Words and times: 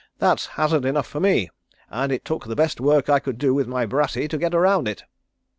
That's 0.17 0.47
hazard 0.57 0.83
enough 0.83 1.05
for 1.05 1.19
me 1.19 1.51
and 1.91 2.11
it 2.11 2.25
took 2.25 2.45
the 2.47 2.55
best 2.55 2.81
work 2.81 3.07
I 3.07 3.19
could 3.19 3.37
do 3.37 3.53
with 3.53 3.67
my 3.67 3.85
brassey 3.85 4.27
to 4.29 4.37
get 4.39 4.55
around 4.55 4.87
it." 4.87 5.03